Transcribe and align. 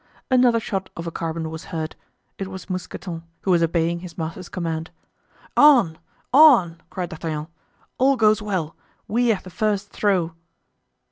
Another 0.31 0.59
shot 0.59 0.89
of 0.97 1.05
a 1.05 1.11
carbine 1.11 1.51
was 1.51 1.65
heard. 1.65 1.95
It 2.39 2.47
was 2.47 2.71
Mousqueton, 2.71 3.21
who 3.41 3.51
was 3.51 3.61
obeying 3.61 3.99
his 3.99 4.17
master's 4.17 4.49
command. 4.49 4.89
"On! 5.55 5.95
on!" 6.33 6.81
cried 6.89 7.09
D'Artagnan; 7.09 7.45
"all 7.99 8.15
goes 8.15 8.41
well! 8.41 8.75
we 9.07 9.27
have 9.27 9.43
the 9.43 9.51
first 9.51 9.91
throw." 9.91 10.33